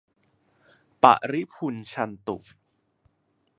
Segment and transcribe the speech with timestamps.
[1.03, 2.37] ปะริภุญชันตุ